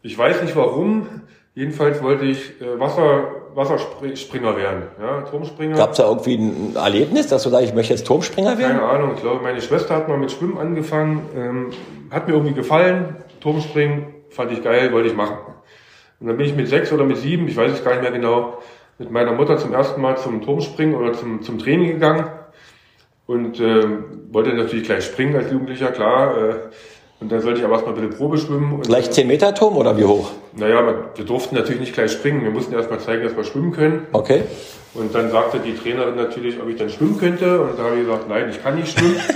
[0.01, 1.21] ich weiß nicht warum.
[1.58, 4.84] Jedenfalls wollte ich äh, Wasser, Wasserspringer werden.
[5.02, 5.76] Ja, Turmspringer.
[5.76, 8.78] Gab es da irgendwie ein Erlebnis, dass du sagst, ich möchte jetzt Turmspringer werden?
[8.78, 9.13] Keine Ahnung.
[9.15, 11.28] Ich glaube, meine Schwester hat mal mit Schwimmen angefangen.
[11.36, 11.70] Ähm,
[12.12, 15.38] hat mir irgendwie gefallen Turmspringen fand ich geil, wollte ich machen.
[16.20, 18.12] Und dann bin ich mit sechs oder mit sieben, ich weiß es gar nicht mehr
[18.12, 18.60] genau,
[19.00, 22.26] mit meiner Mutter zum ersten Mal zum Turmspringen oder zum, zum Training gegangen
[23.26, 23.84] und äh,
[24.32, 26.38] wollte natürlich gleich springen als Jugendlicher, klar.
[26.38, 26.54] Äh,
[27.19, 28.82] und dann sollte ich aber erstmal ein bisschen Probe schwimmen.
[28.82, 30.32] Gleich 10 Meter Turm oder wie hoch?
[30.56, 30.84] Naja,
[31.15, 32.43] wir durften natürlich nicht gleich springen.
[32.43, 34.06] Wir mussten erstmal zeigen, dass wir schwimmen können.
[34.12, 34.43] Okay.
[34.93, 37.62] Und dann sagte die Trainerin natürlich, ob ich dann schwimmen könnte.
[37.62, 39.19] Und da habe ich gesagt, nein, ich kann nicht schwimmen.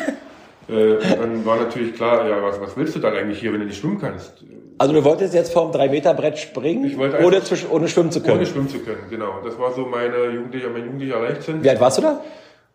[0.69, 3.65] Äh, dann war natürlich klar, ja, was, was willst du dann eigentlich hier, wenn du
[3.65, 4.45] nicht schwimmen kannst?
[4.77, 8.37] Also du wolltest jetzt vom 3-Meter-Brett springen, ich wollte ohne, zu, ohne schwimmen zu können?
[8.37, 9.39] Ohne schwimmen zu können, genau.
[9.43, 11.61] Das war so meine jugendliche, mein jugendlicher Leichtsinn.
[11.61, 12.21] Wie alt warst du da?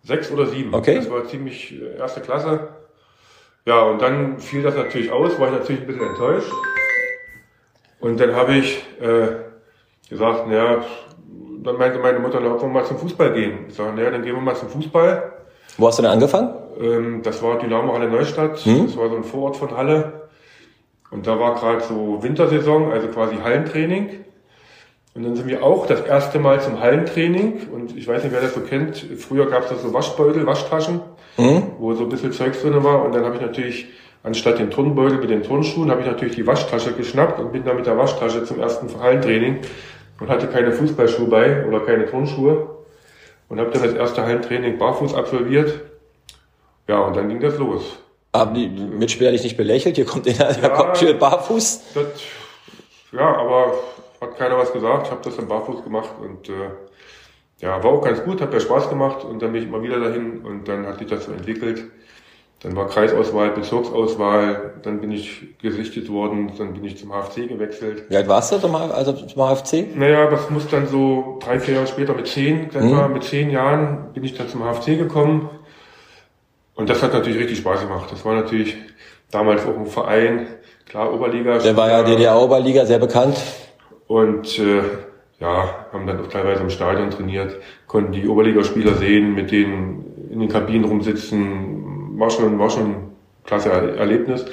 [0.02, 0.74] Sechs oder sieben.
[0.74, 0.96] Okay.
[0.96, 2.68] Das war ziemlich äh, erste Klasse.
[3.66, 6.52] Ja, und dann fiel das natürlich aus, war ich natürlich ein bisschen enttäuscht.
[7.98, 10.84] Und dann habe ich äh, gesagt, naja,
[11.64, 13.66] dann meinte meine Mutter, na, ob wir mal zum Fußball gehen.
[13.68, 15.32] Ich sage, naja, dann gehen wir mal zum Fußball.
[15.78, 16.54] Wo hast du denn angefangen?
[16.80, 18.58] Ähm, das war Dynamo Halle Neustadt.
[18.60, 18.86] Hm?
[18.86, 20.28] Das war so ein Vorort von Halle.
[21.10, 24.25] Und da war gerade so Wintersaison, also quasi Hallentraining.
[25.16, 27.68] Und dann sind wir auch das erste Mal zum Hallentraining.
[27.72, 28.98] Und ich weiß nicht, wer das so kennt.
[29.18, 31.00] Früher gab es da so Waschbeutel, Waschtaschen,
[31.38, 31.62] mhm.
[31.78, 33.02] wo so ein bisschen Zeugs drin war.
[33.02, 33.86] Und dann habe ich natürlich,
[34.22, 37.76] anstatt den Turnbeutel mit den Turnschuhen, habe ich natürlich die Waschtasche geschnappt und bin dann
[37.76, 39.60] mit der Waschtasche zum ersten Hallentraining
[40.20, 42.68] und hatte keine Fußballschuhe bei oder keine Turnschuhe.
[43.48, 45.80] Und habe dann das erste Hallentraining barfuß absolviert.
[46.88, 47.96] Ja, und dann ging das los.
[48.34, 49.96] Haben die Mitspieler dich nicht belächelt?
[49.96, 51.94] Hier kommt der ja, kommt schön barfuß.
[51.94, 52.04] Das,
[53.12, 53.72] ja, aber
[54.20, 55.06] hat keiner was gesagt.
[55.06, 56.70] Ich habe das dann barfuß gemacht und äh,
[57.58, 59.98] ja, war auch ganz gut, hat mir Spaß gemacht und dann bin ich immer wieder
[59.98, 61.84] dahin und dann hat sich das so entwickelt.
[62.62, 68.04] Dann war Kreisauswahl, Bezirksauswahl, dann bin ich gesichtet worden, dann bin ich zum HFC gewechselt.
[68.08, 69.94] Wie alt warst du zum, also zum HFC?
[69.94, 73.12] Naja, das muss dann so drei, vier Jahre später mit zehn, mhm.
[73.12, 75.50] mit zehn Jahren bin ich dann zum HFC gekommen.
[76.74, 78.10] Und das hat natürlich richtig Spaß gemacht.
[78.10, 78.76] Das war natürlich
[79.30, 80.46] damals auch ein Verein,
[80.86, 81.58] klar Oberliga.
[81.58, 83.36] Der war ja DDR-Oberliga, sehr bekannt.
[84.06, 84.82] Und äh,
[85.40, 90.40] ja, haben dann auch teilweise im Stadion trainiert, konnten die Oberligaspieler sehen, mit denen in
[90.40, 92.18] den Kabinen rumsitzen.
[92.18, 92.96] War schon, war schon ein
[93.44, 94.44] klasse Erlebnis.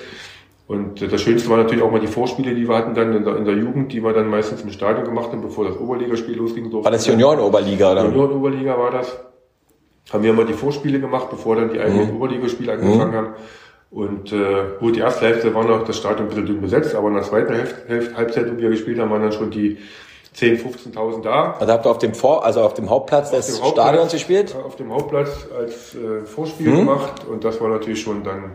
[0.68, 3.38] Und das Schönste war natürlich auch mal die Vorspiele, die wir hatten dann in der,
[3.38, 6.72] in der Jugend, die wir dann meistens im Stadion gemacht haben, bevor das Oberligaspiel losging.
[6.72, 8.06] War das Junioren-Oberliga, oder?
[8.06, 9.18] Junioren-Oberliga war das
[10.12, 12.18] haben wir immer die Vorspiele gemacht, bevor dann die eigentlichen mhm.
[12.18, 13.16] Oberligaspiele angefangen mhm.
[13.16, 13.28] haben.
[13.94, 17.10] Und äh, gut, die erste Hälfte war noch das Stadion ein bisschen dünn besetzt, aber
[17.10, 19.78] in der zweiten Hälfte, Hälfte Halbzeit, wo wir gespielt haben, waren dann schon die
[20.36, 21.54] 10.000, 15.000 da.
[21.60, 24.56] Also habt ihr auf dem Vor, also auf dem Hauptplatz auf des Stadions gespielt?
[24.56, 26.78] Auf dem Hauptplatz als äh, Vorspiel mhm.
[26.78, 28.54] gemacht und das war natürlich schon dann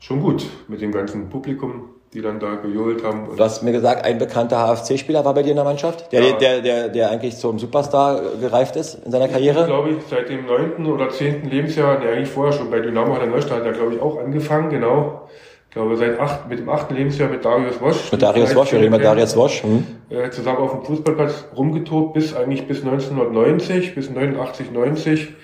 [0.00, 3.28] schon gut mit dem ganzen Publikum die dann da gejohlt haben.
[3.36, 6.36] Du hast mir gesagt, ein bekannter HFC-Spieler war bei dir in der Mannschaft, der, ja.
[6.38, 9.60] der, der, der eigentlich zum Superstar gereift ist in seiner Karriere?
[9.60, 13.14] Ich glaube ich, seit dem neunten oder zehnten Lebensjahr, der eigentlich vorher schon bei Dynamo
[13.14, 15.28] hat er Neustadt, hat er glaube ich auch angefangen, genau.
[15.68, 18.10] Ich glaube, seit acht, mit dem achten Lebensjahr mit Darius Wosch.
[18.10, 19.62] Mit Darius Wosch, wir reden mit Darius Wosch.
[19.62, 19.86] Hm.
[20.08, 25.34] Äh, zusammen auf dem Fußballplatz rumgetobt bis eigentlich bis 1990, bis 89, 90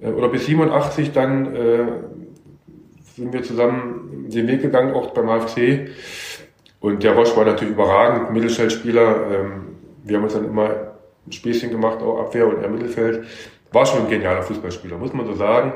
[0.00, 1.78] äh, oder bis 87 dann äh,
[3.16, 5.88] sind wir zusammen den Weg gegangen, auch beim HFC.
[6.80, 9.30] Und der Roche war natürlich überragend, Mittelfeldspieler.
[9.32, 10.70] Ähm, wir haben uns dann immer
[11.26, 13.24] ein Späßchen gemacht, auch Abwehr und er Mittelfeld.
[13.72, 15.72] War schon ein genialer Fußballspieler, muss man so sagen.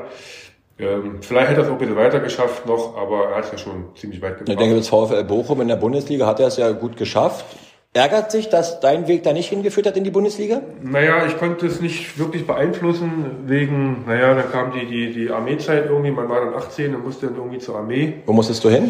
[0.79, 3.51] Ähm, vielleicht hätte er es auch ein bisschen weiter geschafft noch, aber er hat es
[3.51, 4.49] ja schon ziemlich weit gebracht.
[4.49, 7.45] Ich denke, das VfL Bochum in der Bundesliga hat er es ja gut geschafft.
[7.93, 10.61] Ärgert sich, dass dein Weg da nicht hingeführt hat in die Bundesliga?
[10.81, 15.87] Naja, ich konnte es nicht wirklich beeinflussen, wegen, naja, dann kam die, die, die Armeezeit
[15.87, 18.21] irgendwie, man war dann 18 und musste dann irgendwie zur Armee.
[18.25, 18.89] Wo musstest du hin?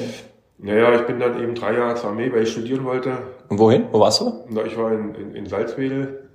[0.60, 3.18] Naja, ich bin dann eben drei Jahre zur Armee, weil ich studieren wollte.
[3.50, 3.86] Und wohin?
[3.92, 4.46] Wo warst du?
[4.50, 6.30] Na, ich war in, in, in Salzwedel.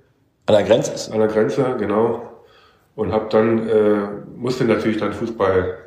[0.47, 1.13] An der Grenze?
[1.13, 2.21] An der Grenze, genau.
[2.95, 5.77] Und hab dann, äh, musste natürlich dann Fußball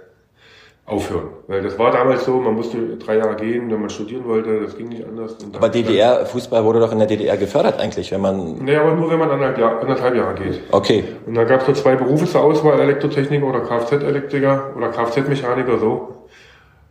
[0.90, 1.29] aufhören.
[1.46, 4.76] Weil das war damals so, man musste drei Jahre gehen, wenn man studieren wollte, das
[4.76, 5.37] ging nicht anders.
[5.53, 8.57] aber DDR-Fußball wurde doch in der DDR gefördert eigentlich, wenn man...
[8.64, 10.61] Nee, aber nur wenn man anderthalb, Jahr, anderthalb Jahre geht.
[10.72, 11.05] Okay.
[11.26, 16.26] Und da gab es so zwei Berufe zur Auswahl, Elektrotechniker oder Kfz-Elektriker oder Kfz-Mechaniker, so.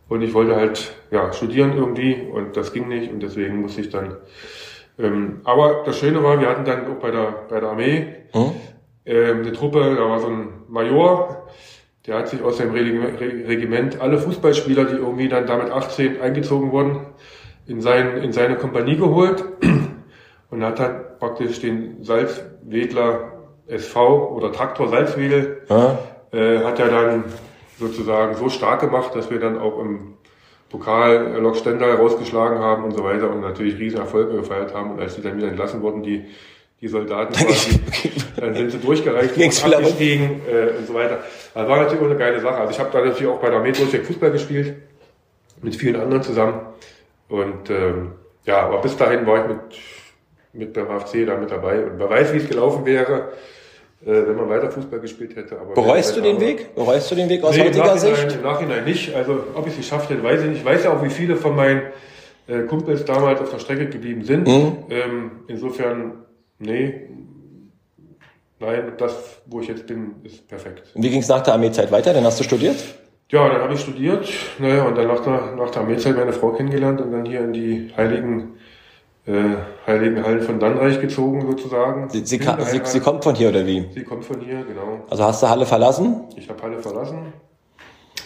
[0.08, 3.90] Und ich wollte halt, ja, studieren irgendwie und das ging nicht und deswegen musste ich
[3.90, 4.16] dann...
[4.98, 8.50] Ähm, aber das Schöne war, wir hatten dann auch bei der, bei der Armee hm?
[9.04, 11.46] ähm, eine Truppe, da war so ein Major,
[12.06, 17.00] der hat sich aus seinem Regiment alle Fußballspieler, die irgendwie dann damit 18 eingezogen wurden,
[17.66, 19.44] in, sein, in seine Kompanie geholt
[20.50, 23.32] und hat dann praktisch den Salzwedler
[23.66, 25.98] SV oder Traktor Salzwedel, ja.
[26.32, 27.24] äh, hat er dann
[27.78, 30.14] sozusagen so stark gemacht, dass wir dann auch im
[30.70, 34.92] Pokal Lok Stendal rausgeschlagen haben und so weiter und natürlich riesen Erfolge gefeiert haben.
[34.92, 36.26] Und als die dann wieder entlassen wurden, die
[36.80, 37.80] die Soldaten quasi,
[38.36, 41.18] dann sind sie durchgereicht und abgestiegen äh, und so weiter.
[41.54, 42.56] Das war natürlich auch eine geile Sache.
[42.56, 44.74] Also ich habe da natürlich auch bei der Metro Fußball gespielt,
[45.62, 46.60] mit vielen anderen zusammen.
[47.28, 48.12] Und ähm,
[48.44, 49.58] ja, aber bis dahin war ich mit,
[50.52, 51.84] mit beim HFC da mit dabei.
[51.84, 53.32] Und wer weiß, wie es gelaufen wäre,
[54.02, 55.60] äh, wenn man weiter Fußball gespielt hätte.
[55.60, 56.74] Aber Bereust du den aber, Weg?
[56.74, 58.36] Bereust du den Weg aus nee, heutiger Sicht?
[58.36, 59.14] Im Nachhinein nicht.
[59.14, 60.58] Also ob ich es geschafft hätte, weiß ich nicht.
[60.60, 61.82] Ich weiß ja auch, wie viele von meinen
[62.46, 64.48] äh, Kumpels damals auf der Strecke geblieben sind.
[64.48, 64.76] Mhm.
[64.88, 66.24] Ähm, insofern
[66.60, 67.08] Nee,
[68.60, 70.92] nein, das, wo ich jetzt bin, ist perfekt.
[70.94, 72.12] Und wie ging es nach der Armeezeit weiter?
[72.12, 72.76] Dann hast du studiert?
[73.30, 76.50] Ja, dann habe ich studiert ne, und dann nach der, nach der Armeezeit meine Frau
[76.52, 78.58] kennengelernt und dann hier in die heiligen,
[79.26, 82.10] äh, heiligen Hallen von Dannreich gezogen sozusagen.
[82.10, 83.88] Sie, sie, sie, sie, kommt von hier oder wie?
[83.94, 85.04] Sie kommt von hier, genau.
[85.08, 86.24] Also hast du Halle verlassen?
[86.36, 87.32] Ich habe Halle verlassen,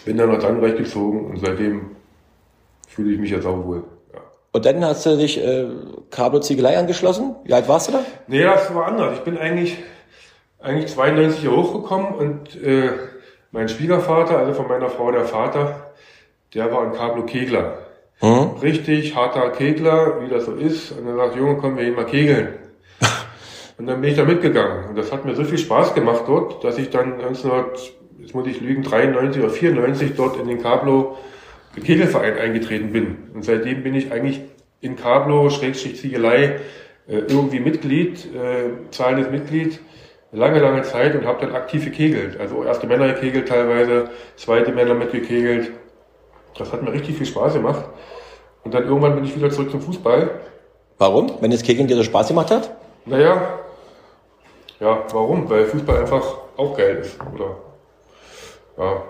[0.03, 1.91] bin dann nach Dannreich gezogen und seitdem
[2.87, 3.83] fühle ich mich jetzt auch wohl.
[4.55, 5.65] Und dann hast du dich äh,
[6.11, 7.35] Cablo Ziegelei angeschlossen.
[7.43, 8.05] Wie alt warst du da?
[8.27, 9.17] Nee, das war anders.
[9.17, 9.75] Ich bin eigentlich,
[10.61, 12.91] eigentlich 92 hier hochgekommen und äh,
[13.51, 15.91] mein Schwiegervater, also von meiner Frau der Vater,
[16.53, 17.79] der war ein Cablo Kegler.
[18.21, 18.51] Mhm.
[18.61, 20.93] Richtig harter Kegler, wie das so ist.
[20.93, 22.53] Und er sagt, Junge, komm, wir gehen mal kegeln.
[23.77, 24.85] und dann bin ich da mitgegangen.
[24.87, 28.47] Und das hat mir so viel Spaß gemacht dort, dass ich dann 1900, jetzt muss
[28.47, 30.63] ich lügen, 93 oder 94 dort in den
[31.75, 33.17] Cablo Kegelverein eingetreten bin.
[33.33, 34.41] Und seitdem bin ich eigentlich
[34.81, 36.59] in Cablo, Schrägstrich Ziegelei,
[37.07, 39.79] äh, irgendwie Mitglied, äh, zahlendes Mitglied,
[40.31, 42.39] lange, lange Zeit und habe dann aktiv gekegelt.
[42.39, 45.71] Also erste Männer gekegelt teilweise, zweite Männer mitgekegelt.
[46.57, 47.85] Das hat mir richtig viel Spaß gemacht.
[48.63, 50.29] Und dann irgendwann bin ich wieder zurück zum Fußball.
[50.97, 51.31] Warum?
[51.41, 52.71] Wenn das Kegeln dir so Spaß gemacht hat?
[53.05, 53.59] Naja,
[54.79, 55.49] ja, warum?
[55.49, 57.57] Weil Fußball einfach auch geil ist, oder?
[58.77, 59.03] Ja,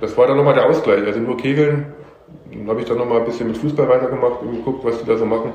[0.00, 1.04] das war dann nochmal der Ausgleich.
[1.04, 1.92] Also nur Kegeln
[2.50, 5.16] dann habe ich dann nochmal ein bisschen mit Fußball weitergemacht und geguckt, was die da
[5.16, 5.52] so machen.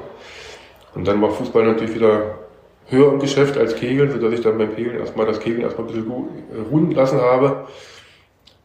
[0.95, 2.39] Und dann war Fußball natürlich wieder
[2.87, 5.93] höher im Geschäft als Kegeln, sodass ich dann beim Kegeln erstmal das Kegeln erstmal ein
[5.93, 7.67] bisschen äh, ruhen lassen habe.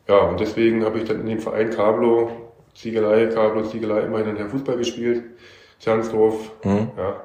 [0.08, 2.30] Ja, und deswegen habe ich dann in dem Verein Cablo,
[2.74, 5.22] Ziegelei, Cablo, Ziegelei immerhin nachher Fußball gespielt,
[5.78, 6.90] Zernsdorf, mhm.
[6.96, 7.22] ja.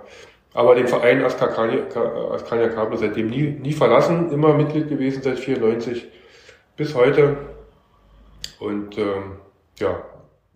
[0.53, 6.07] Aber den Verein Askania, Cablo seitdem nie, nie verlassen, immer Mitglied gewesen seit 94
[6.75, 7.37] bis heute.
[8.59, 9.37] Und ähm,
[9.79, 10.01] ja,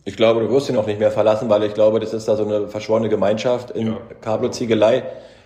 [0.04, 2.36] ich glaube, du wirst ihn auch nicht mehr verlassen, weil ich glaube, das ist da
[2.36, 3.98] so eine verschworene Gemeinschaft in ja.
[4.22, 5.04] Cablo-Ziegelei.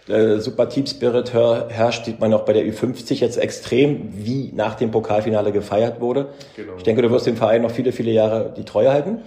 [0.07, 4.75] Äh, super Team Spirit herrscht, sieht man auch bei der Ü50 jetzt extrem, wie nach
[4.75, 6.27] dem Pokalfinale gefeiert wurde.
[6.55, 6.73] Genau.
[6.77, 9.23] Ich denke, du wirst dem Verein noch viele, viele Jahre die Treue halten.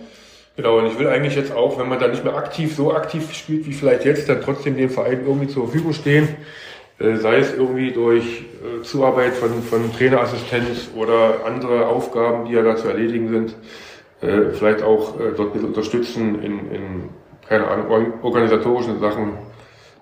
[0.57, 3.33] Genau, und ich will eigentlich jetzt auch, wenn man da nicht mehr aktiv, so aktiv
[3.35, 6.29] spielt wie vielleicht jetzt, dann trotzdem dem Verein irgendwie zur Verfügung stehen.
[7.01, 12.63] Äh, sei es irgendwie durch äh, Zuarbeit von, von Trainerassistenz oder andere Aufgaben, die ja
[12.63, 13.55] da zu erledigen sind
[14.21, 17.09] äh, vielleicht auch äh, dort ein bisschen unterstützen in, in
[17.49, 19.39] keine Ahnung, organisatorischen Sachen.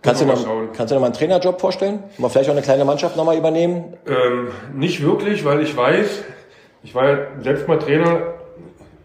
[0.03, 2.05] Kannst du, noch, kannst du noch mal einen Trainerjob vorstellen?
[2.19, 3.95] Mal vielleicht auch eine kleine Mannschaft nochmal übernehmen?
[4.07, 6.23] Ähm, nicht wirklich, weil ich weiß,
[6.85, 8.35] ich war ja selbst mal Trainer,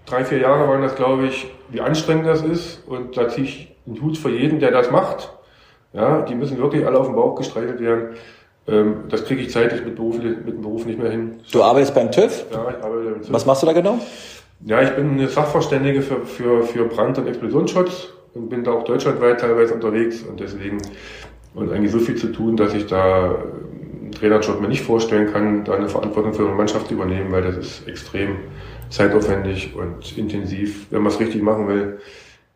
[0.06, 2.88] drei, vier Jahre waren das, glaube ich, wie anstrengend das ist.
[2.88, 5.32] Und da ziehe ich einen Hut für jeden, der das macht.
[5.94, 8.16] Ja, die müssen wirklich alle auf den Bauch gestreichelt werden.
[8.68, 11.40] Ähm, das kriege ich zeitlich mit, Beruf, mit dem Beruf nicht mehr hin.
[11.52, 12.46] Du arbeitest beim TÜV?
[12.52, 13.34] Ja, ich arbeite beim TÜV.
[13.34, 14.00] Was machst du da genau?
[14.66, 18.84] Ja, ich bin eine Sachverständige für, für, für Brand- und Explosionsschutz und bin da auch
[18.84, 20.78] deutschlandweit teilweise unterwegs und deswegen
[21.54, 23.36] und eigentlich so viel zu tun, dass ich da
[24.12, 27.58] Trainerjob mir nicht vorstellen kann, da eine Verantwortung für eine Mannschaft zu übernehmen, weil das
[27.58, 28.38] ist extrem
[28.90, 32.00] zeitaufwendig und intensiv, wenn man es richtig machen will.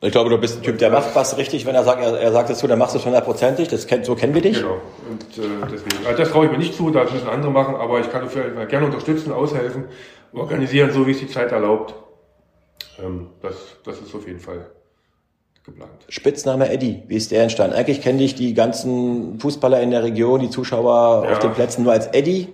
[0.02, 2.32] Ich glaube, du bist ein Typ, der macht was richtig, wenn er sagt, er, er
[2.32, 3.70] sagt es so, dann machst du es hundertprozentig.
[3.70, 4.58] Das kennt, so kennen wir dich.
[4.58, 4.82] Genau.
[5.10, 8.02] Und äh, deswegen, also das traue ich mir nicht zu, da müssen andere machen, aber
[8.02, 9.86] ich kann dafür gerne unterstützen, aushelfen,
[10.36, 11.96] organisieren, so wie es die Zeit erlaubt.
[13.04, 14.66] Ähm, das, das ist auf jeden Fall
[15.64, 16.06] geplant.
[16.10, 17.76] Spitzname Eddie, wie ist der entstanden?
[17.76, 21.32] Eigentlich kenne ich die ganzen Fußballer in der Region, die Zuschauer ja.
[21.32, 22.54] auf den Plätzen nur als Eddie.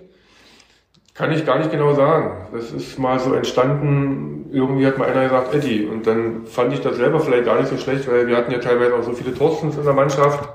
[1.14, 2.48] Kann ich gar nicht genau sagen.
[2.52, 5.84] Das ist mal so entstanden, irgendwie hat mal einer gesagt Eddie.
[5.84, 8.58] Und dann fand ich das selber vielleicht gar nicht so schlecht, weil wir hatten ja
[8.58, 10.48] teilweise auch so viele Torstens in der Mannschaft,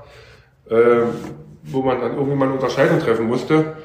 [0.68, 1.02] äh,
[1.62, 3.76] wo man dann irgendwie mal eine Unterscheidung treffen musste.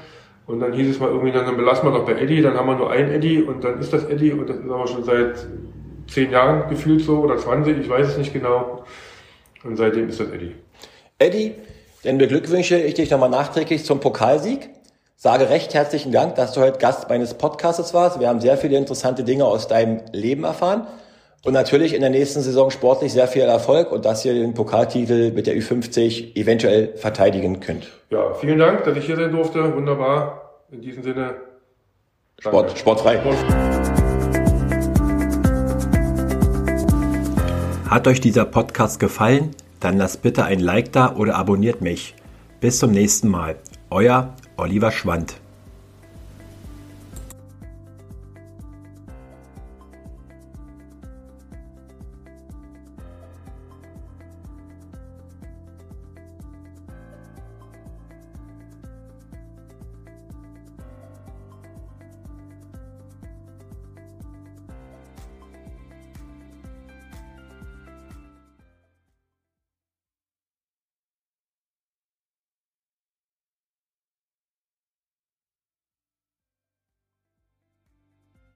[0.45, 2.75] Und dann hieß es mal irgendwie, dann belassen wir doch bei Eddie, dann haben wir
[2.75, 5.47] nur ein Eddie und dann ist das Eddie und das ist aber schon seit
[6.07, 8.83] zehn Jahren gefühlt so oder 20, ich weiß es nicht genau.
[9.63, 10.55] Und seitdem ist das Eddie.
[11.17, 11.55] Eddie,
[12.03, 14.69] dann beglückwünsche ich dich nochmal nachträglich zum Pokalsieg.
[15.15, 18.19] Sage recht herzlichen Dank, dass du heute Gast meines Podcasts warst.
[18.19, 20.85] Wir haben sehr viele interessante Dinge aus deinem Leben erfahren.
[21.45, 25.33] Und natürlich in der nächsten Saison sportlich sehr viel Erfolg und dass ihr den Pokaltitel
[25.33, 27.91] mit der Ü50 eventuell verteidigen könnt.
[28.11, 29.75] Ja, vielen Dank, dass ich hier sein durfte.
[29.75, 30.61] Wunderbar.
[30.71, 31.35] In diesem Sinne.
[32.39, 33.17] Sport, sportfrei.
[33.19, 33.35] Sport.
[37.89, 39.51] Hat euch dieser Podcast gefallen?
[39.81, 42.15] Dann lasst bitte ein Like da oder abonniert mich.
[42.61, 43.57] Bis zum nächsten Mal.
[43.89, 45.42] Euer Oliver Schwand.